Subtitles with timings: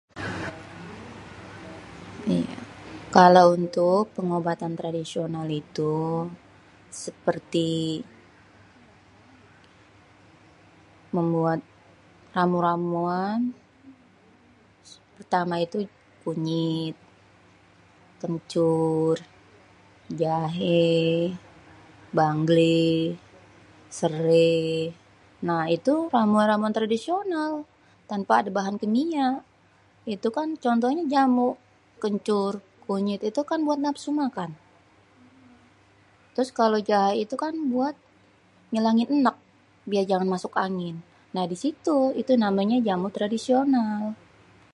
[3.15, 5.95] Kalo untuk pengobatan tradisonal itu,
[7.03, 7.71] seperti,
[11.15, 11.59] membuat
[12.35, 13.39] ramu-ramuan,
[15.15, 15.77] pertama itu
[16.23, 16.95] kunyit,
[18.21, 19.15] kencur,
[20.21, 20.95] jahé,
[22.17, 22.87] banglé,
[23.97, 24.79] seréh.
[25.47, 27.51] Nah, itu ramu-ramuan tradisional,
[28.11, 29.27] tanpa ada bahan kimia.
[30.15, 31.49] Itukan contohnyé jamu
[32.03, 32.53] kencur,
[32.87, 34.51] kunyit itu kan buat nambah nafsu makan,
[36.33, 37.29] terus itu kalo jahé
[37.73, 37.93] buat
[38.73, 39.37] ngilangin eneg
[39.89, 40.95] biar jangan masuk angin.
[41.37, 41.95] Nah, disitu
[42.43, 44.01] namenya jamu tradisional.